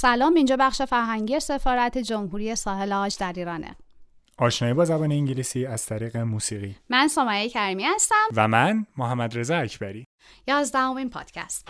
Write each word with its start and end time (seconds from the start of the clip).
سلام 0.00 0.34
اینجا 0.34 0.56
بخش 0.56 0.82
فرهنگی 0.82 1.40
سفارت 1.40 1.98
جمهوری 1.98 2.56
ساحل 2.56 2.92
آج 2.92 3.16
در 3.18 3.32
ایرانه. 3.36 3.76
آشنایی 4.38 4.74
با 4.74 4.84
زبان 4.84 5.12
انگلیسی 5.12 5.66
از 5.66 5.86
طریق 5.86 6.16
موسیقی. 6.16 6.76
من 6.88 7.08
سمایه 7.08 7.48
کریمی 7.48 7.84
هستم. 7.84 8.26
و 8.36 8.48
من 8.48 8.86
محمد 8.96 9.38
رضا 9.38 9.56
اکبری. 9.56 10.04
یازدهمین 10.46 11.10
پادکست. 11.10 11.68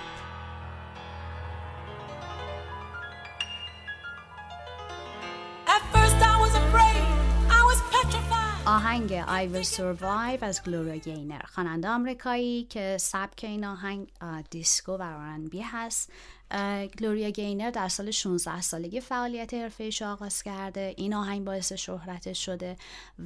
آهنگ 8.66 9.22
I 9.22 9.54
Will 9.54 9.66
Survive 9.66 10.42
از 10.42 10.62
گلوریا 10.62 10.96
گینر. 10.96 11.42
خواننده 11.46 11.88
آمریکایی 11.88 12.64
که 12.64 12.96
سبک 13.00 13.44
این 13.44 13.64
آهنگ 13.64 14.08
دیسکو 14.50 14.92
و 14.92 15.02
R&B 15.02 15.62
هست. 15.62 16.12
گلوریا 16.98 17.30
گینر 17.30 17.70
در 17.70 17.88
سال 17.88 18.10
16 18.10 18.60
سالگی 18.60 19.00
فعالیت 19.00 19.54
حرفه‌ایش 19.54 20.02
آغاز 20.02 20.42
کرده. 20.42 20.94
این 20.96 21.14
آهنگ 21.14 21.44
باعث 21.44 21.72
شهرتش 21.72 22.44
شده 22.46 22.76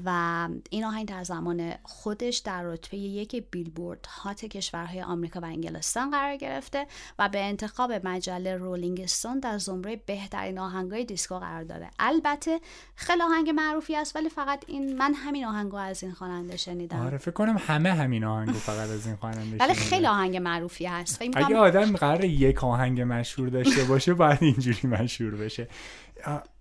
و 0.05 0.49
این 0.71 0.85
آهنگ 0.85 1.09
در 1.09 1.25
زمان 1.25 1.75
خودش 1.83 2.39
در 2.39 2.63
رتبه 2.63 2.97
یک 2.97 3.45
Billboard 3.51 4.07
Hot 4.07 4.45
کشورهای 4.45 5.03
آمریکا 5.03 5.41
و 5.41 5.45
انگلستان 5.45 6.11
قرار 6.11 6.37
گرفته 6.37 6.87
و 7.19 7.29
به 7.29 7.45
انتخاب 7.45 7.93
مجله 7.93 8.57
Rolling 8.57 9.01
Stone 9.01 9.41
در 9.41 9.59
زمره 9.59 9.97
بهترین 9.97 10.59
آهنگای 10.59 11.05
دیسکو 11.05 11.39
قرار 11.39 11.65
داره 11.65 11.91
البته 11.99 12.61
خیلی 12.95 13.23
آهنگ 13.23 13.51
معروفی 13.51 13.97
است 13.97 14.17
ولی 14.17 14.29
فقط 14.29 14.65
این 14.67 14.99
من 14.99 15.15
همین 15.15 15.45
آهنگو 15.45 15.77
از 15.77 16.03
این 16.03 16.13
خواننده 16.13 16.57
شنیدم. 16.57 17.07
آره 17.07 17.19
فکر 17.19 17.31
کنم 17.31 17.57
همه 17.67 17.93
همین 17.93 18.25
آهنگو 18.25 18.53
فقط 18.53 18.89
از 18.89 19.07
این 19.07 19.17
خواننده 19.17 19.57
ولی 19.57 19.75
خیلی 19.75 20.07
آهنگ 20.07 20.37
معروفی 20.37 20.87
هست 20.87 21.23
اگه 21.37 21.57
آدم 21.57 21.97
قرار 21.97 22.25
یک 22.25 22.65
آهنگ 22.65 23.03
مشهور 23.19 23.49
داشته 23.49 23.85
باشه 23.85 24.15
باید 24.15 24.39
اینجوری 24.41 24.89
مشهور 24.89 25.35
بشه. 25.35 25.69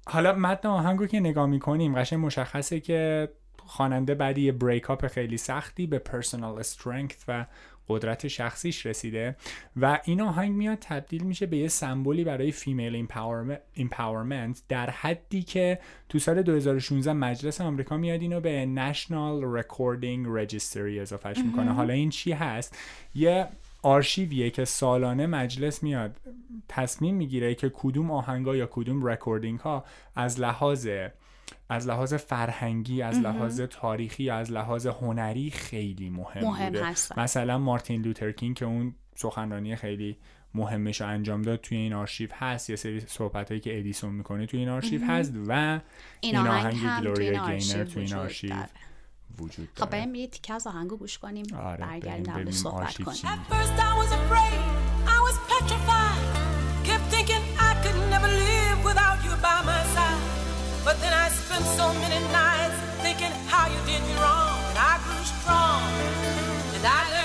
حالا 0.06 0.34
متن 0.34 0.68
آهنگو 0.68 1.08
که 1.08 1.20
نگاه 1.20 1.46
می‌کنیم 1.46 1.96
قشنگ 1.96 2.26
مشخصه 2.26 2.80
که 2.80 3.30
خواننده 3.66 4.16
بعد 4.16 4.38
یه 4.38 4.52
break 4.52 4.90
up 4.90 5.08
خیلی 5.08 5.38
سختی 5.38 5.88
به 5.88 6.00
personal 6.00 6.60
strength 6.60 7.24
و 7.28 7.46
قدرت 7.88 8.28
شخصیش 8.28 8.86
رسیده 8.86 9.36
و 9.76 10.00
این 10.04 10.22
آهنگ 10.22 10.52
میاد 10.52 10.78
تبدیل 10.82 11.24
میشه 11.24 11.46
به 11.46 11.58
یه 11.58 11.68
سمبولی 11.68 12.24
برای 12.24 12.52
female 12.52 13.08
empowerment 13.74 14.62
در 14.70 14.90
حدی 14.90 15.44
که 15.44 15.80
تو 16.10 16.20
سال 16.20 16.42
2016 16.42 17.14
مجلس 17.14 17.62
آمریکا 17.62 17.98
میاد 17.98 18.22
اینو 18.22 18.40
به 18.40 18.66
National 18.66 19.42
Recording 19.44 20.26
Registry 20.30 21.00
اضافهش 21.00 21.38
می‌کنه. 21.38 21.74
حالا 21.74 21.94
این 21.94 22.10
چی 22.10 22.32
هست؟ 22.32 22.78
یه 23.16 23.48
آرشیویه 23.84 24.50
که 24.50 24.66
سالانه 24.66 25.28
مجلس 25.28 25.84
میاد 25.84 26.18
تصمیم 26.68 27.16
می‌گیره 27.16 27.56
که 27.56 27.72
کدوم 27.74 28.12
آهنگا 28.12 28.56
یا 28.56 28.70
کدوم 28.72 29.06
recording 29.06 29.60
ها 29.60 29.86
از 30.16 30.40
لحاظ 30.40 30.88
از 31.70 31.88
لحاظ 31.88 32.14
فرهنگی 32.14 33.02
از 33.02 33.20
لحاظ 33.20 33.62
تاریخی 33.62 34.30
از 34.30 34.52
لحاظ 34.52 34.88
هنری 34.88 35.52
خیلی 35.52 36.10
مهم, 36.10 36.44
مهم 36.44 36.66
بوده. 36.66 36.86
هستن. 36.86 37.22
مثلا 37.22 37.58
مارتین 37.58 38.02
لوترکینگ 38.02 38.56
که 38.56 38.66
اون 38.66 38.96
سخنرانی 39.16 39.76
خیلی 39.76 40.18
مهمش 40.54 41.02
رو 41.02 41.08
انجام 41.08 41.42
داد 41.42 41.62
توی 41.62 41.78
این 41.78 41.94
آرشیو 41.94 42.30
هست. 42.34 42.70
یه 42.70 42.76
سری 42.76 43.00
صحبت 43.00 43.50
هایی 43.50 43.62
که 43.62 43.80
ادیسون 43.80 44.14
می‌کنه 44.14 44.46
توی 44.46 44.60
این 44.60 44.70
آرشیو 44.70 45.06
هست 45.06 45.34
و 45.48 45.80
این 46.22 46.38
آهنگ 46.38 47.00
گلوریا 47.00 47.58
گینر 47.58 47.86
توی 47.86 48.04
این 48.04 48.14
آرشیو 48.14 48.54
وجود 49.40 49.70
خب 49.76 49.90
بریم 49.90 50.16
یه 50.16 50.28
تیکه 50.28 50.54
از 50.54 50.68
آهنگو 50.68 50.98
گوش 50.98 51.18
کنیم 51.18 51.46
آره 51.56 51.78
برگردیم 51.78 52.46
در 52.46 52.52
صحبت 52.52 53.04
کنیم 53.04 53.32
But 60.86 61.00
then 61.00 61.14
I 61.14 61.30
spent 61.30 61.64
so 61.80 61.88
many 62.04 62.20
nights 62.40 62.78
thinking 63.04 63.32
how 63.48 63.66
you 63.74 63.80
did 63.90 64.02
me 64.08 64.16
wrong, 64.22 64.58
and 64.70 64.78
I 64.92 64.94
grew 65.06 65.24
strong, 65.24 65.82
and 66.76 66.86
I 66.86 67.02
learned 67.14 67.23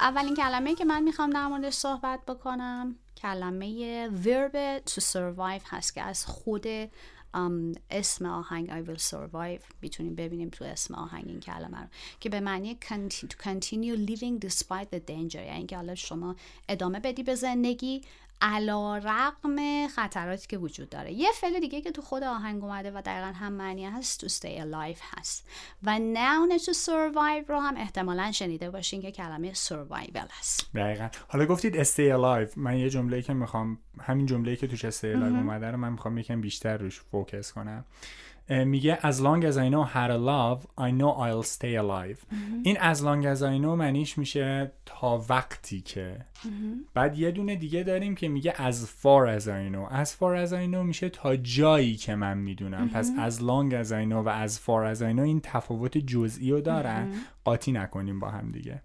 اولین 0.00 0.34
کلمه 0.34 0.74
که 0.74 0.84
من 0.84 1.02
می‌خوام 1.02 1.30
در 1.30 1.46
موردش 1.46 1.74
صحبت 1.74 2.26
بکنم 2.26 2.96
کلمه 3.16 4.08
verb 4.08 4.82
to 4.90 5.00
survive 5.00 5.62
هست 5.64 5.94
که 5.94 6.02
از 6.02 6.26
خود 6.26 6.66
اسم 7.90 8.26
آهنگ 8.26 8.68
I 8.68 8.88
will 8.88 9.02
survive 9.02 9.62
می‌تونیم 9.82 10.14
ببینیم 10.14 10.48
تو 10.48 10.64
اسم 10.64 10.94
آهنگ 10.94 11.24
این 11.26 11.40
کلمه 11.40 11.80
رو 11.80 11.86
که 12.20 12.28
به 12.28 12.40
معنی 12.40 12.78
to 12.80 13.44
continue 13.44 14.10
living 14.10 14.48
despite 14.48 14.88
the 14.92 15.00
danger. 15.10 15.34
یعنی 15.34 15.66
که 15.66 15.76
حالا 15.76 15.94
شما 15.94 16.36
ادامه 16.68 17.00
بدی 17.00 17.22
به 17.22 17.34
زندگی 17.34 18.02
علا 18.42 18.96
رقم 18.96 19.86
خطراتی 19.88 20.46
که 20.46 20.58
وجود 20.58 20.88
داره. 20.88 21.12
یه 21.12 21.28
فعل 21.34 21.60
دیگه 21.60 21.80
که 21.80 21.90
تو 21.90 22.02
خود 22.02 22.22
آهنگ 22.22 22.64
اومده 22.64 22.90
و 22.90 23.02
دقیقا 23.02 23.32
هم 23.32 23.52
معنی 23.52 23.86
هست 23.86 24.26
to 24.26 24.30
stay 24.30 24.60
alive 24.60 24.98
هست. 25.00 25.48
و 25.82 25.98
noun 25.98 26.58
to 26.58 26.72
survive 26.72 27.48
رو 27.48 27.60
هم 27.60 27.76
احتمالا 27.76 28.32
شنیده 28.32 28.70
باشین 28.70 29.02
که 29.02 29.12
کلمه 29.12 29.54
survival 29.54 30.28
هست. 30.38 30.70
دقیقا. 30.74 31.08
حالا 31.28 31.46
گفتید 31.46 31.84
stay 31.84 32.16
alive. 32.18 32.56
من 32.56 32.78
یه 32.78 32.90
جمله 32.90 33.22
که 33.22 33.32
می‌خوام 33.32 33.78
همین 34.00 34.26
جمله 34.26 34.56
که 34.56 34.66
توش 34.66 34.90
stay 34.90 35.16
alive 35.16 35.22
اومده 35.22 35.70
رو 35.70 35.76
من 35.76 35.92
می‌خوام 35.92 36.18
یکم 36.18 36.40
بیشتر 36.40 36.76
روش 36.76 37.00
فوکس 37.00 37.52
کنم. 37.52 37.84
میگه 38.48 38.98
as 39.00 39.14
long 39.14 39.42
as 39.42 39.54
I 39.54 39.68
know 39.70 39.84
how 39.94 40.08
to 40.08 40.18
love 40.18 40.66
I 40.78 40.90
know 40.90 41.12
I'll 41.18 41.48
stay 41.56 41.74
alive. 41.76 42.34
این 42.62 42.76
as 42.76 42.96
long 42.96 43.36
as 43.36 43.40
I 43.40 43.62
know 43.62 43.76
معنیش 43.76 44.18
میشه 44.18 44.72
تا 44.86 45.24
وقتی 45.28 45.80
که. 45.80 46.16
بعد 46.94 47.18
یه 47.18 47.30
دونه 47.30 47.56
دیگه 47.56 47.82
داریم 47.82 48.14
که 48.14 48.28
میگه 48.28 48.52
as 48.52 48.74
far 48.74 49.40
as 49.40 49.44
I 49.44 49.72
know. 49.74 49.92
As 49.92 50.08
far 50.08 50.48
as 50.48 50.50
I 50.50 50.72
know 50.72 50.84
میشه 50.84 51.08
تا 51.08 51.36
جایی 51.36 51.96
که 51.96 52.14
من 52.14 52.38
می‌دونم. 52.38 52.88
پس 52.88 53.10
as 53.10 53.40
long 53.40 53.84
as 53.84 53.88
I 53.88 54.10
know 54.10 54.22
و 54.26 54.46
as 54.46 54.52
far 54.52 54.96
as 54.96 55.00
I 55.00 55.16
know 55.16 55.22
این 55.22 55.40
تفاوت 55.42 55.98
جزئی 55.98 56.50
رو 56.50 56.60
دارن. 56.60 57.12
قاطی 57.44 57.72
نکنیم 57.72 58.20
با 58.20 58.28
هم 58.28 58.50
دیگه. 58.50 58.82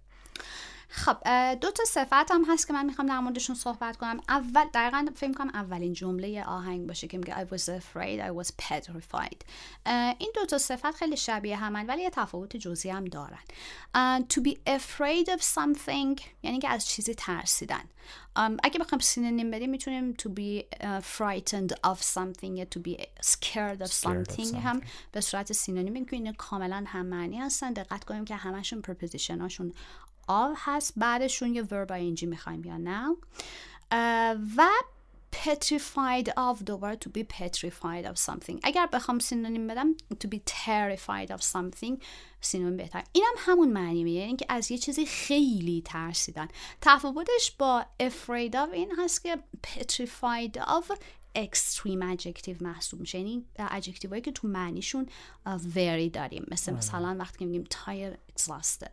خب 0.95 1.17
دو 1.53 1.71
تا 1.71 1.83
صفت 1.85 2.31
هم 2.31 2.45
هست 2.47 2.67
که 2.67 2.73
من 2.73 2.85
می‌خوام 2.85 3.07
در 3.07 3.19
موردشون 3.19 3.55
صحبت 3.55 3.97
کنم. 3.97 4.19
اول 4.29 4.65
دقیقا 4.73 5.07
فکر 5.15 5.33
کنم 5.33 5.49
اولین 5.53 5.93
جمله 5.93 6.43
آهنگ 6.43 6.87
باشه 6.87 7.07
که 7.07 7.17
میگه 7.17 7.45
I 7.45 7.49
was 7.49 7.61
afraid 7.61 8.19
I 8.19 8.43
was 8.43 8.51
petrified. 8.65 9.37
این 10.19 10.31
دو 10.35 10.45
تا 10.45 10.57
صفت 10.57 10.91
خیلی 10.91 11.17
شبیه 11.17 11.55
همن 11.55 11.85
ولی 11.85 12.01
یه 12.01 12.09
تفاوت 12.09 12.57
جزئی 12.57 12.91
هم 12.91 13.05
دارن. 13.05 13.39
to 14.33 14.41
be 14.41 14.51
afraid 14.69 15.29
of 15.29 15.41
something 15.41 16.21
یعنی 16.43 16.59
که 16.59 16.69
از 16.69 16.87
چیزی 16.87 17.15
ترسیدن. 17.15 17.83
اگه 18.35 18.79
بخوام 18.79 19.01
سینونیم 19.01 19.51
بدیم 19.51 19.69
می‌تونیم 19.69 20.13
to 20.13 20.25
be 20.25 20.63
frightened 21.17 21.73
of 21.91 21.97
something 22.01 22.57
یا 22.57 22.65
to 22.75 22.79
be 22.79 23.01
scared 23.25 23.87
of 23.87 23.91
something 23.91 24.55
هم 24.55 24.81
به 25.11 25.21
صورت 25.21 25.53
synonym 25.53 26.05
که 26.05 26.15
اینا 26.15 26.33
کاملا 26.37 26.83
هم 26.87 27.05
معنی 27.05 27.39
هستن. 27.39 27.73
دقت 27.73 28.03
کنیم 28.03 28.25
که 28.25 28.35
همشون 28.35 28.81
preposition 28.81 29.41
هاشون 29.41 29.73
of 30.29 30.55
هست 30.57 30.93
بعدشون 30.97 31.55
یه 31.55 31.63
verb 31.63 31.89
ing 31.89 32.23
می‌خوایم 32.23 32.63
یا 32.63 32.77
noun. 32.77 33.15
و 34.57 34.69
petrified 35.45 36.27
of 36.27 36.63
دوباره 36.63 36.97
to 37.05 37.09
be 37.19 37.23
petrified 37.23 38.05
of 38.05 38.17
something. 38.31 38.59
اگر 38.63 38.85
بخوام 38.93 39.19
synonym 39.19 39.67
بدم 39.67 39.93
to 40.13 40.27
be 40.27 40.39
terrified 40.49 41.29
of 41.29 41.41
something 41.41 42.03
synonym 42.41 42.77
بهتر. 42.77 43.03
این 43.11 43.25
هم 43.27 43.53
همون 43.53 43.69
معنی 43.69 44.03
میگه 44.03 44.19
یعنی 44.19 44.35
که 44.35 44.45
از 44.49 44.71
یه 44.71 44.77
چیزی 44.77 45.05
خیلی 45.05 45.81
ترسیدن. 45.85 46.47
تفاوتش 46.81 47.51
با 47.59 47.85
afraid 48.03 48.53
of 48.53 48.73
این 48.73 48.91
هست 48.99 49.23
که 49.23 49.37
petrified 49.67 50.57
of 50.57 50.97
extreme 51.37 52.15
adjective 52.15 52.61
محسوب 52.61 52.99
میشه 52.99 53.19
یعنی 53.19 53.45
adjective 53.59 54.09
هایی 54.09 54.21
که 54.21 54.31
تو 54.31 54.47
معنیشون 54.47 55.05
very 55.75 56.09
داریم 56.13 56.45
مثل 56.51 56.73
مثلا 56.73 57.15
وقتی 57.19 57.39
که 57.39 57.45
میگیم 57.45 57.63
tired 57.63 58.33
exhausted 58.33 58.91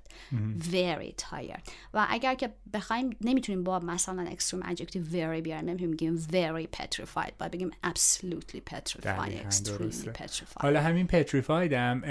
very 0.73 1.15
tired 1.31 1.71
و 1.95 2.07
اگر 2.11 2.35
که 2.35 2.55
بخوایم 2.73 3.17
نمی‌تونیم 3.21 3.65
با 3.65 3.79
مثلا 3.79 4.27
extreme 4.27 4.65
adjective 4.65 5.13
very 5.13 5.41
بیاریم 5.43 5.69
نمی‌تونیم 5.69 5.91
بگیم 5.91 6.19
very 6.19 6.77
petrified 6.77 7.33
باید 7.39 7.53
بگیم 7.53 7.71
absolutely 7.87 8.61
petrified 8.75 9.51
extremely 9.51 10.09
petrified 10.19 10.61
حالا 10.61 10.83
همین 10.83 11.09
petrified 11.09 11.73
هم 11.73 12.03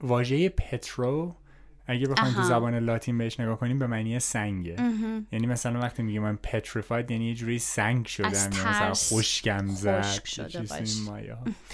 واژه 0.00 0.48
پترو 0.48 1.34
اگه 1.90 2.08
بخوایم 2.08 2.34
تو. 2.34 2.42
زبان 2.42 2.74
لاتین 2.78 3.18
بهش 3.18 3.40
نگاه 3.40 3.58
کنیم 3.58 3.78
به 3.78 3.86
معنی 3.86 4.18
سنگه. 4.18 4.76
یعنی 5.32 5.46
مثلا 5.46 5.80
وقتی 5.80 6.02
میگه 6.02 6.20
من 6.20 6.38
petrified 6.46 7.10
یعنی 7.10 7.28
یه 7.28 7.34
جوری 7.34 7.58
سنگ 7.58 8.06
شدم 8.06 8.28
از 8.28 8.48
یا 8.56 8.70
مثلا 8.70 8.94
خشکم 8.94 9.66
زد 9.66 10.02
خشک 10.02 10.26
شده. 10.26 10.64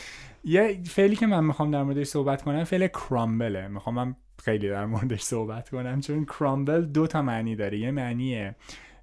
یه 0.44 0.80
فعلی 0.86 1.16
که 1.16 1.26
من 1.26 1.44
می‌خوام 1.44 1.70
در 1.70 1.82
موردش 1.82 2.06
صحبت 2.06 2.42
کنم 2.42 2.64
فعل 2.64 2.86
crumble 2.86 3.58
ه 3.58 3.68
می‌خوام 3.68 3.94
من 3.94 4.16
خیلی 4.44 4.68
در 4.68 4.86
موردش 4.86 5.22
صحبت 5.22 5.68
کنم 5.68 6.00
چون 6.00 6.24
crumble 6.24 6.82
دو 6.84 7.06
تا 7.06 7.22
معنی 7.22 7.56
داره. 7.56 7.78
یه 7.78 7.90
معنی 7.90 8.50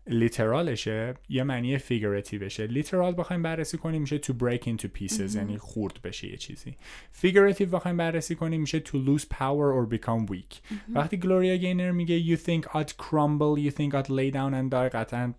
literal 0.08 0.82
شه 0.82 1.14
یه 1.30 1.44
معنی 1.44 1.78
figurative 1.78 2.47
شه 2.47 2.68
literal 2.68 3.16
بخوایم 3.18 3.42
بررسی 3.42 3.78
کنیم 3.78 4.02
میشه 4.02 4.18
to 4.18 4.32
break 4.32 4.64
into 4.64 4.88
pieces 5.00 5.36
یعنی 5.36 5.58
خورد 5.58 6.02
بشه 6.04 6.28
یه 6.28 6.38
چیزی. 6.38 6.76
figurative 7.12 7.70
بخوایم 7.70 7.98
بررسی 7.98 8.36
کنیم 8.36 8.62
میشه 8.62 8.80
to 8.80 8.94
lose 8.94 9.24
power 9.24 9.74
or 9.78 9.96
become 9.96 10.32
weak. 10.32 10.74
وقتی 10.96 11.18
گلوریا 11.18 11.56
گینر 11.56 11.92
میگه 11.92 12.36
you 12.36 12.40
think 12.40 12.64
I'd 12.64 12.92
crumble 12.92 13.60
you 13.60 13.72
think 13.72 13.94
I'd 13.94 14.10
lay 14.10 14.32
down 14.34 14.54
and 14.54 14.72
die 14.72 14.96
قطعا 14.96 15.34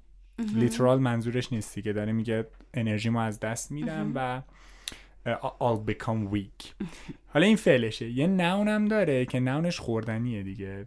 لیترال 0.54 0.98
منظورش 0.98 1.52
نیستی 1.52 1.82
که 1.82 1.92
داره 1.92 2.12
میگه 2.12 2.46
انرژیمو 2.74 3.18
از 3.18 3.40
دست 3.40 3.72
میدم 3.72 4.12
و 4.14 4.42
I'll 5.60 5.90
become 5.90 6.34
weak. 6.34 6.86
حالا 7.26 7.46
این 7.46 7.56
فعلشه. 7.56 8.10
یه 8.10 8.26
نون 8.26 8.68
هم 8.68 8.84
داره 8.84 9.24
که 9.24 9.40
نونش 9.40 9.80
خوردنیه 9.80 10.42
دیگه. 10.42 10.86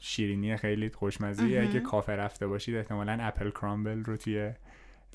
شیرینی 0.00 0.56
خیلی 0.56 0.88
خوشمزه 0.90 1.44
اگه 1.68 1.80
کافه 1.80 2.12
رفته 2.12 2.46
باشید 2.46 2.76
احتمالا 2.76 3.18
اپل 3.20 3.50
کرامبل 3.50 4.04
رو 4.04 4.16
توی 4.16 4.52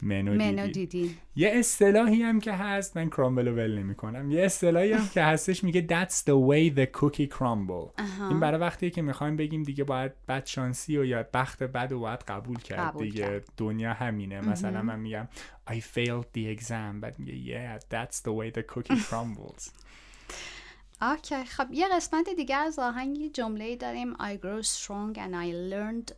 منو, 0.02 0.34
منو 0.34 0.68
دیدی. 0.68 1.16
یه 1.36 1.52
اصطلاحی 1.54 2.24
هم 2.24 2.40
که 2.40 2.52
هست 2.54 2.98
من 2.98 3.10
کرامبل 3.10 3.48
رو 3.48 3.56
ول 3.56 3.80
نمی 3.80 3.96
کنم 3.96 4.32
یه 4.32 4.44
اصطلاحی 4.44 4.94
هم 4.94 5.08
که 5.14 5.24
هستش 5.24 5.64
میگه 5.64 5.88
that's 5.90 6.12
the 6.14 6.50
way 6.50 6.78
the 6.78 7.00
cookie 7.02 7.38
crumble. 7.38 8.02
این 8.30 8.40
برای 8.40 8.60
وقتی 8.62 8.90
که 8.92 9.02
می‌خوایم 9.02 9.36
بگیم 9.36 9.64
دیگه 9.64 9.84
باید 9.84 10.12
بد 10.28 10.46
شانسی 10.46 10.98
و 10.98 11.06
یا 11.06 11.26
بخت 11.34 11.64
بد 11.64 11.92
و 11.92 12.00
باید 12.00 12.20
قبول 12.20 12.58
کرد 12.58 12.80
قبول 12.80 13.04
دیگه. 13.04 13.22
کرد. 13.22 13.46
دنیا 13.58 13.94
همینه. 13.94 14.42
مثلا 14.42 14.82
من 14.82 15.00
میگم 15.00 15.28
I 15.70 15.74
failed 15.74 16.26
the 16.38 16.60
exam. 16.60 17.00
بعد 17.02 17.20
میگه 17.20 17.80
yeah 17.80 17.82
that's 17.82 18.16
the 18.18 18.32
way 18.32 18.58
the 18.60 18.74
cookie 18.76 19.00
crumbles. 19.10 19.70
اوکی 21.12 21.44
خب 21.44 21.74
یه 21.74 21.88
قسمت 21.88 22.30
دیگه 22.30 22.56
از 22.56 22.80
آهنگ 22.80 23.18
یه 23.18 23.30
جمله 23.30 23.76
داریم 23.76 24.14
I 24.14 24.38
grow 24.38 24.64
strong 24.64 25.18
and 25.18 25.36
I 25.36 25.52
learned 25.72 26.12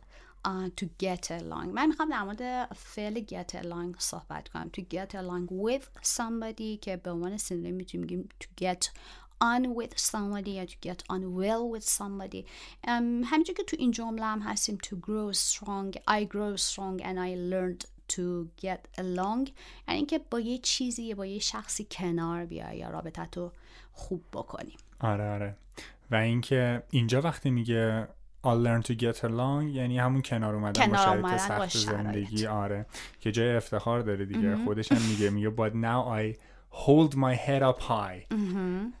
uh, 0.46 0.68
to 0.80 0.86
get 1.04 1.30
along 1.30 1.66
من 1.72 1.86
می‌خوام 1.86 2.08
در 2.10 2.22
مورد 2.22 2.74
فعل 2.74 3.24
get 3.24 3.54
along 3.54 3.96
صحبت 3.98 4.48
کنم 4.48 4.70
to 4.76 4.80
get 4.80 5.14
along 5.14 5.48
with 5.50 6.08
somebody 6.08 6.78
که 6.80 6.96
به 6.96 7.10
عنوان 7.10 7.36
سینونیم 7.36 7.74
می‌تونیم 7.74 8.06
بگیم 8.06 8.28
to 8.44 8.64
get 8.64 8.88
on 9.42 9.64
with 9.76 9.98
somebody 9.98 10.48
یا 10.48 10.66
to 10.66 10.76
get 10.88 11.02
on 11.10 11.22
well 11.40 11.76
with 11.76 11.88
somebody 11.88 12.44
um, 12.84 13.24
همینجور 13.24 13.56
که 13.56 13.64
تو 13.66 13.76
این 13.78 13.90
جمله 13.90 14.26
هم 14.26 14.40
هستیم 14.40 14.78
to 14.86 14.96
grow 14.96 15.36
strong 15.36 15.96
I 16.10 16.24
grow 16.24 16.56
strong 16.56 17.02
and 17.02 17.18
I 17.18 17.34
learned 17.52 17.97
to 18.12 18.46
get 18.66 19.00
along. 19.00 19.50
یعنی 19.88 19.98
اینکه 19.98 20.20
با 20.30 20.40
یه 20.40 20.58
چیزی 20.58 21.14
با 21.14 21.26
یه 21.26 21.38
شخصی 21.38 21.86
کنار 21.90 22.44
بیای 22.46 22.78
یا 22.78 22.90
رابطت 22.90 23.36
رو 23.36 23.52
خوب 23.92 24.22
بکنی. 24.32 24.76
آره 25.00 25.30
آره. 25.30 25.56
و 26.10 26.14
اینکه 26.14 26.82
اینجا 26.90 27.20
وقتی 27.20 27.50
میگه 27.50 28.08
I'll 28.44 28.64
learn 28.66 28.86
to 28.86 28.94
get 28.94 29.20
along 29.22 29.64
یعنی 29.72 29.98
همون 29.98 30.22
کنار 30.22 30.54
اومدن 30.54 30.86
کنار 30.86 31.20
با 31.20 31.38
شرایط 31.38 31.72
سخت. 31.72 31.76
زندگی. 31.92 32.46
آره. 32.46 32.86
که 33.20 33.32
جای 33.32 33.56
افتخار 33.56 34.00
داره 34.00 34.26
دیگه. 34.26 34.56
خودش 34.64 34.92
هم 34.92 35.02
میگه 35.02 35.30
میگه 35.30 35.50
but 35.50 35.72
now 35.72 36.20
I 36.20 36.38
hold 36.70 37.14
my 37.14 37.34
head 37.46 37.62
up 37.62 37.82
high. 37.82 38.34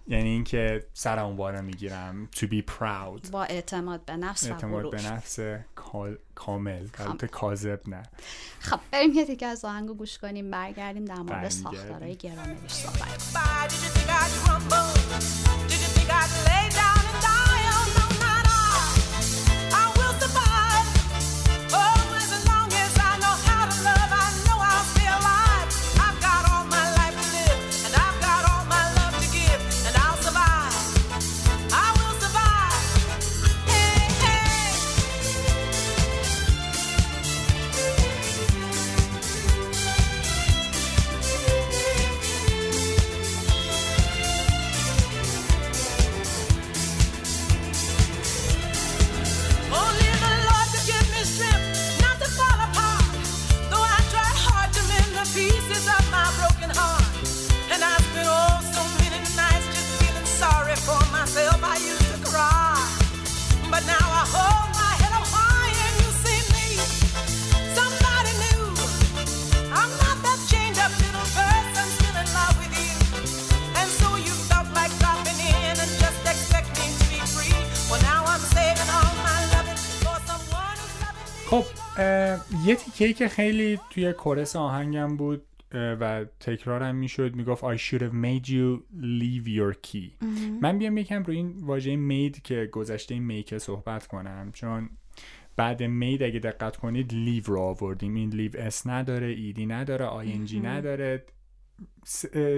یعنی 0.06 0.28
اینکه 0.28 0.86
سرمو 0.94 1.34
بالا 1.34 1.60
می‌گیرم. 1.62 2.28
To 2.36 2.44
be 2.44 2.62
proud. 2.78 3.30
با 3.30 3.44
اعتماد 3.44 4.04
به 4.04 4.16
نفس 4.16 4.46
و 4.46 4.52
اعتماد 4.52 4.90
به 4.90 5.02
نفس 5.02 5.38
کال- 5.74 6.18
کامل. 6.34 6.86
البته 6.98 7.26
کاذب 7.26 7.80
نه. 7.88 8.02
خب 8.60 8.80
بریم 8.90 9.12
یه 9.12 9.24
دیگه 9.24 9.46
از 9.46 9.64
آهنگو 9.64 9.94
گوش 9.94 10.18
کنیم 10.18 10.50
برگردیم 10.50 11.04
در 11.04 11.14
مورد. 11.14 11.48
ساختارهای 11.48 12.16
گرامریش 12.16 12.72
صحبت. 12.72 13.32
خب 81.50 81.64
یه 82.66 82.74
تیکه 82.74 83.12
که 83.12 83.28
خیلی 83.28 83.80
توی 83.90 84.12
کورس 84.12 84.56
آهنگم 84.56 85.16
بود 85.16 85.42
و 85.72 86.24
تکرارم 86.40 86.94
می‌شد 86.94 87.36
می‌گفت 87.36 87.64
I 87.64 87.78
should 87.78 88.00
have 88.00 88.12
made 88.12 88.46
you 88.48 88.82
leave 89.00 89.46
your 89.46 89.74
key. 89.86 90.24
من 90.62 90.78
بیام 90.78 90.98
یکم 90.98 91.22
روی 91.22 91.36
این 91.36 91.54
واژه 91.60 91.96
made 91.96 92.40
که 92.44 92.68
گذشته 92.72 93.18
میکه 93.18 93.58
صحبت 93.58 94.06
کنم 94.06 94.50
چون 94.52 94.90
بعد 95.56 95.78
made 95.78 96.22
اگه 96.22 96.38
دقت 96.38 96.76
کنید 96.76 97.10
leave 97.10 97.46
رو 97.46 97.60
آوردیم. 97.60 98.14
این 98.14 98.30
leave 98.30 98.56
اس 98.58 98.86
نداره 98.86 99.26
ایدی 99.26 99.66
نداره 99.66 100.24
ing 100.24 100.54
نداره. 100.54 101.24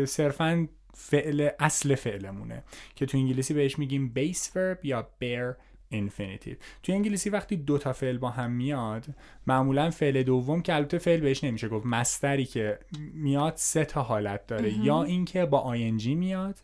صرفا 0.07 0.69
فعل 0.95 1.49
اصل 1.61 1.95
فعلمونه. 1.95 2.65
که 2.95 3.07
تو 3.07 3.19
انگلیسی 3.19 3.55
بهش 3.55 3.79
میگیم 3.79 4.13
base 4.17 4.47
verb 4.47 4.85
یا 4.85 5.09
bare 5.23 5.70
infinitive 5.93 6.57
تو 6.83 6.93
انگلیسی 6.93 7.31
وقتی 7.31 7.57
دو 7.57 7.79
تا 7.79 7.93
فعل 7.93 8.19
با 8.19 8.31
هم 8.31 8.51
میاد 8.51 9.07
معمولا 9.47 9.91
فعل 9.91 10.23
دوم 10.23 10.63
که 10.63 10.75
البته 10.75 10.99
فعل 10.99 11.21
بهش 11.21 11.45
نمیشه 11.45 11.69
گفت 11.69 11.87
مستری 11.87 12.45
که 12.45 12.79
میاد 13.15 13.53
سه 13.57 13.85
تا 13.85 14.03
حالت 14.03 14.47
داره. 14.47 14.73
یا 14.73 15.03
اینکه 15.03 15.45
با 15.45 15.77
ing 15.77 16.07
میاد 16.07 16.59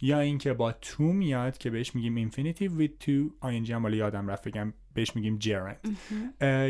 یا 0.00 0.20
اینکه 0.20 0.52
با 0.52 0.72
تو 0.72 1.04
میاد 1.04 1.58
که 1.58 1.70
بهش 1.70 1.94
میگیم 1.94 2.30
infinitive 2.30 2.80
with 2.80 3.04
to 3.06 3.46
ing 3.48 3.70
هم 3.70 3.94
یادم 3.94 4.28
رفت 4.28 4.48
بگم 4.48 4.72
بهش 4.94 5.16
میگیم 5.16 5.38
gerund. 5.38 5.88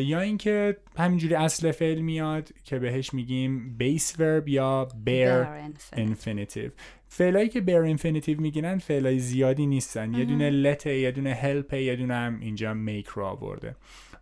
یا 0.01 0.21
اینکه 0.21 0.77
همینجوری 0.97 1.35
اصل 1.35 1.71
فعل 1.73 1.99
میاد 1.99 2.49
که 2.65 2.79
بهش 2.79 3.15
میگیم 3.15 3.77
base 3.81 4.13
verb 4.13 4.49
یا 4.49 4.89
Bare 5.07 5.97
infinitive. 5.97 6.71
فعلایی 7.09 7.49
که 7.49 7.61
bare 7.61 7.99
infinitive 7.99 8.39
می‌گیرن 8.39 8.79
فعلای 8.79 9.19
زیادی 9.19 9.67
نیستن. 9.67 10.15
یه 10.15 10.25
دونه 10.25 10.75
let 10.75 10.87
یه 10.87 11.11
دونه 11.11 11.35
help 11.43 11.73
یه 11.73 11.97
دونه 11.97 12.15
هم 12.15 12.41
اینجا 12.41 12.77
make 12.87 13.09
رو 13.09 13.25
آورده. 13.25 13.77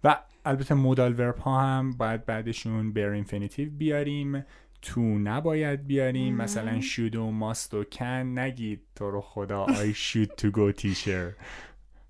و 0.04 0.16
البته 0.44 0.74
مودال 0.74 1.20
ورب 1.20 1.38
ها 1.38 1.60
هم 1.60 1.90
باید 1.90 2.26
بعدشون 2.26 2.94
bare 2.94 3.26
infinitive 3.26 3.68
بیاریم. 3.78 4.44
تو 4.82 5.00
نباید 5.00 5.86
بیاریم. 5.86 6.34
مثلا 6.36 6.80
should 6.80 7.16
و 7.16 7.32
must 7.40 7.74
و 7.74 7.84
can. 7.84 8.38
نگید 8.38 8.80
تو 8.94 9.10
رو 9.10 9.20
خدا. 9.20 9.66
I 9.66 9.94
should 9.94 10.30
to 10.42 10.50
go 10.50 10.82
teacher. 10.82 11.34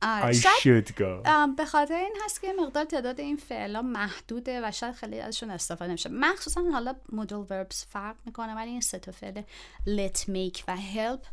آره 0.05 0.33
I 0.33 0.37
شاید 0.37 0.87
should 0.87 0.91
go. 0.91 1.29
به 1.57 1.65
خاطر 1.65 1.95
این 1.95 2.17
هست 2.25 2.41
که 2.41 2.49
مقدار 2.61 2.85
تعداد 2.85 3.21
این 3.21 3.37
فعلا 3.37 3.83
محدوده 3.83 4.61
و 4.69 4.71
شاید 4.71 4.95
خیلی 4.95 5.21
ازشون 5.21 5.51
استفاده 5.51 5.89
نمیشه. 5.89 6.11
مخصوصا 6.13 6.61
حالا 6.73 6.95
مدل 7.13 7.37
وربس 7.37 7.87
فرق 7.91 8.17
می‌کنه 8.27 8.55
ولی 8.55 8.71
این 8.71 8.81
سه 8.81 8.99
تا 8.99 9.13
فعل 9.13 9.43
let 9.87 10.19
make 10.19 10.61
و 10.69 10.77
help 10.77 11.27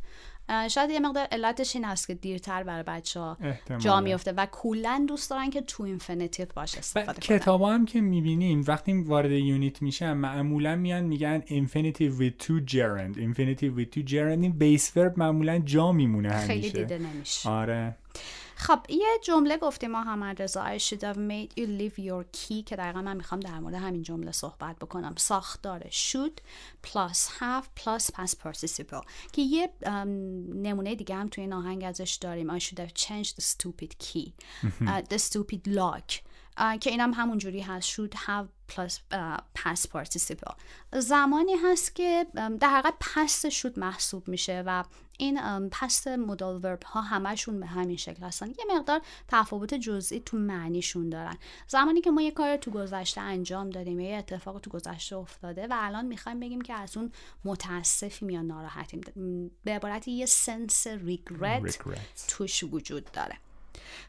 شاید 0.70 0.90
یه 0.90 1.00
مقدار 1.00 1.28
علتش 1.32 1.76
این 1.76 1.86
هست 1.86 2.08
که 2.08 2.14
دیرتر 2.14 2.64
برای 2.64 2.84
بچه 2.84 3.20
ها. 3.20 3.38
جا 3.80 4.02
میفته 4.02 4.32
و 4.32 4.48
کلا 4.52 5.06
دوست 5.08 5.30
دارن 5.30 5.50
که 5.50 5.62
تو 5.62 5.84
infinitive 5.84 6.46
باشه 6.56 6.80
استفاده 6.80 7.22
کنن. 7.22 7.38
کتاب 7.38 7.62
هم 7.62 7.86
که 7.86 8.02
می‌بینیم 8.02 8.64
وقتی 8.68 8.94
وارد 8.94 9.32
unit 9.32 9.82
میشن 9.82 10.14
معمولا 10.14 10.76
میان 10.76 11.04
میگن 11.04 11.42
infinitive 11.42 12.20
with 12.20 12.44
to 12.44 12.72
gerund. 12.72 13.18
Infinitive 13.18 13.80
with 13.80 13.96
to 13.96 14.10
gerund 14.10 14.42
این 14.42 14.56
base 14.60 14.86
verb 14.86 15.18
معمولا 15.18 15.60
جا 15.60 15.92
میمونه 15.92 16.30
همیشه. 16.30 16.48
خیلی 16.48 16.70
دیده 16.70 16.98
نمیشه. 16.98 17.50
آره. 17.50 17.96
خب 18.62 18.80
یه 18.90 19.20
جمله 19.24 19.58
گفتیم 19.58 19.92
محمد 19.92 20.42
رضا 20.42 20.78
I 20.78 20.78
should 20.78 21.02
have 21.02 21.18
made 21.18 21.62
you 21.62 21.66
leave 21.66 22.00
your 22.00 22.24
key 22.38 22.64
که 22.66 22.76
دقیقا 22.76 23.02
من 23.02 23.18
می‌خوام 23.18 23.40
در 23.40 23.60
مورد 23.60 23.76
همین 23.76 24.02
جمله 24.04 24.32
صحبت 24.32 24.76
بکنم 24.80 25.14
ساختار 25.18 25.84
should 25.90 26.42
plus 26.88 27.18
have 27.40 27.66
plus 27.84 28.04
past 28.16 28.36
participle 28.44 29.06
که 29.34 29.42
یه 29.42 29.70
نمونه 30.54 30.96
دیگه 30.96 31.16
هم 31.16 31.28
توی 31.28 31.42
این 31.42 31.54
آهنگ 31.54 31.84
ازش 31.84 32.18
داریم 32.22 32.58
I 32.58 32.62
should 32.62 32.80
have 32.80 32.94
changed 32.94 33.36
the 33.36 33.42
stupid 33.42 33.98
key 34.00 34.34
uh, 34.64 35.02
the 35.10 35.18
stupid 35.18 35.68
lock 35.68 36.31
که 36.80 36.90
اینم 36.90 37.14
هم 37.14 37.22
همونجوری 37.22 37.62
هست. 37.62 37.92
Should 37.92 38.16
have 38.16 38.74
plus 38.74 38.94
past 39.60 39.86
participle. 39.94 40.54
زمانی 40.94 41.54
هست 41.54 41.96
که 41.96 42.26
در 42.60 42.70
حقیقت 42.70 42.94
پست 43.00 43.50
شود 43.50 43.80
محسوب 43.80 44.28
میشه 44.28 44.64
و 44.66 44.84
این 45.18 45.70
پست 45.70 46.08
مدال 46.08 46.66
ورب 46.66 46.84
ها 46.84 47.02
همشون 47.02 47.60
به 47.60 47.66
همین 47.66 47.98
شکل 47.98 48.24
هستن. 48.24 48.48
یه 48.48 48.78
مقدار 48.78 49.02
تفاوت 49.28 49.74
جزئی 49.74 50.20
تو 50.20 50.38
معنیشون 50.38 51.10
دارن. 51.10 51.38
زمانی 51.68 52.02
که 52.02 52.12
ما 52.12 52.22
یه 52.22 52.32
کار 52.32 52.58
تو 52.58 52.72
گذشته 52.72 53.22
انجام 53.22 53.70
دادیم 53.70 54.00
یه 54.00 54.18
اتفاق 54.18 54.60
تو 54.60 54.70
گذشته 54.70 55.16
افتاده 55.16 55.68
و 55.68 55.74
الان 55.78 56.06
می‌خوایم 56.06 56.40
بگیم 56.40 56.62
که 56.62 56.74
از 56.74 56.98
اون 56.98 57.12
متاسفیم 57.46 58.30
یا 58.30 58.42
ناراحتیم. 58.42 59.02
به 59.64 59.72
عبارتی 59.72 60.12
یه 60.12 60.26
سنس 60.26 60.88
ریگرت 60.88 61.80
توش 62.28 62.64
وجود 62.64 63.12
داره. 63.12 63.38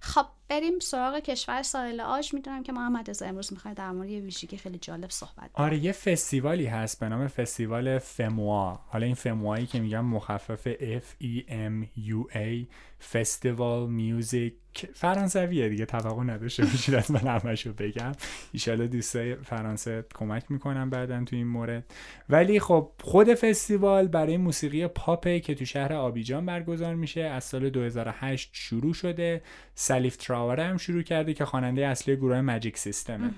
خب 0.01 0.27
بریم 0.49 0.79
سراغ 0.79 1.19
کشور 1.19 1.63
ساحل 1.63 2.01
آج. 2.01 2.35
می‌دونم 2.35 2.63
که 2.63 2.73
محمد 2.73 3.11
رضا 3.11 3.27
امروز 3.27 3.53
می‌خوای 3.53 3.75
در 3.75 3.91
مورد 3.91 4.09
یه 4.09 4.21
ویژگی 4.21 4.57
خیلی 4.57 4.79
جالب 4.79 5.11
صحبت 5.11 5.51
آره 5.55 5.79
یه 5.79 5.93
فستیوالی 5.93 6.67
هست 6.67 7.01
به 7.01 7.09
نام 7.09 7.29
فستیوال 7.29 7.99
فموا. 7.99 8.81
حالا 8.89 9.07
این 9.07 9.15
فموایی 9.15 9.67
که 9.67 9.81
میگم 9.81 10.05
مخفف 10.05 10.69
F 10.75 11.25
E 11.25 11.49
M 11.49 11.87
U 11.99 12.35
A 12.35 12.67
فستیوال 13.13 13.91
میوزیک 13.91 14.55
فرانسویه 14.95 15.69
دیگه 15.69 15.87
توقع 15.87 16.23
نداشته 16.23 16.65
باشید 16.65 16.95
از 16.95 17.11
من 17.11 17.41
همشو 17.41 17.73
بگم. 17.73 18.13
ایشالا 18.53 18.87
دوستای 18.87 19.35
فرانسه 19.35 20.05
کمک 20.15 20.51
می‌کنم 20.51 20.91
بعدا 20.91 21.25
تو 21.25 21.37
این 21.37 21.47
مورد. 21.47 21.85
ولی 22.29 22.61
خب 22.61 22.91
خود 23.01 23.35
فستیوال 23.35 24.09
برای 24.09 24.37
موسیقی 24.37 24.87
پاپه 24.87 25.41
که 25.41 25.55
تو 25.55 25.65
شهر 25.65 25.93
آبیجان 25.93 26.47
برگزار 26.47 26.95
میشه 26.95 27.21
از 27.21 27.45
سال 27.45 27.71
2008 27.71 28.51
شروع 28.53 28.95
شده. 28.95 29.43
سلیف 29.75 30.17
تراوره 30.17 30.65
هم 30.65 30.77
شروع 30.77 31.03
کرده 31.03 31.35
که 31.35 31.45
خواننده 31.45 31.87
اصلی 31.87 32.17
گروه 32.17 32.41
ماجیک 32.41 32.79
سیستمه. 32.79 33.31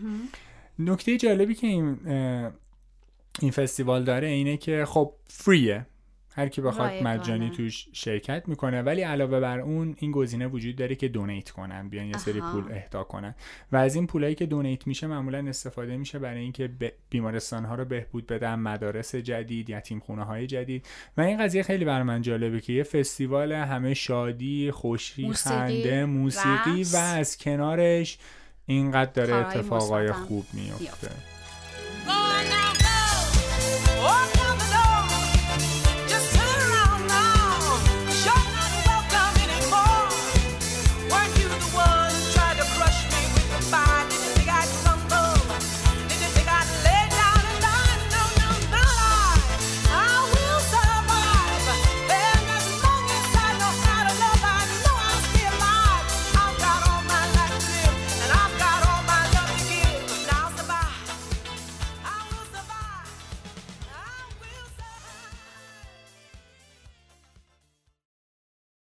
نکته 0.78 1.16
جالبی 1.16 1.54
که 1.54 1.66
این 1.66 1.98
این 3.40 3.50
فستیوال 3.50 4.04
داره 4.04 4.28
اینه 4.28 4.56
که 4.56 4.84
خب 4.84 5.12
فریه. 5.28 5.86
هر 6.36 6.48
کی 6.48 6.60
بخواد 6.60 7.02
مجانی 7.02 7.50
توش 7.50 7.88
شرکت 7.92 8.48
می‌کنه. 8.48 8.82
ولی 8.82 9.02
علاوه 9.02 9.40
بر 9.40 9.60
اون 9.60 9.96
این 9.98 10.12
گزینه 10.12 10.46
وجود 10.46 10.76
داره 10.76 10.94
که 10.94 11.08
دونیت 11.08 11.50
کنن 11.50 11.88
بیان 11.88 12.06
یه 12.06 12.18
سری 12.18 12.40
پول 12.40 12.72
اهدا 12.72 13.04
کنن. 13.04 13.34
و 13.72 13.76
از 13.76 13.94
این 13.94 14.06
پولایی 14.06 14.34
که 14.34 14.46
دونیت 14.46 14.86
میشه 14.86 15.06
معمولا 15.06 15.48
استفاده 15.48 15.96
میشه 15.96 16.18
برای 16.18 16.40
اینکه 16.40 16.70
بیمارستان 17.10 17.64
ها 17.64 17.74
رو 17.74 17.84
بهبود 17.84 18.26
بدن 18.26 18.54
مدارس 18.54 19.14
جدید 19.14 19.70
یتیم 19.70 19.98
خونه 19.98 20.24
های 20.24 20.46
جدید. 20.46 20.86
و 21.16 21.20
این 21.20 21.38
قضیه 21.38 21.62
خیلی 21.62 21.84
بر 21.84 22.02
من 22.02 22.22
جالبه 22.22 22.60
که 22.60 22.72
یه 22.72 22.82
فستیوال 22.82 23.52
همه 23.52 23.94
شادی 23.94 24.70
خوشی 24.70 25.32
خنده 25.32 26.04
موسیقی 26.04 26.82
و 26.92 26.96
از 26.96 27.38
کنارش 27.38 28.18
اینقدر 28.66 29.12
داره 29.12 29.34
اتفاقای 29.34 30.12
خوب 30.12 30.44
میفته 30.52 31.33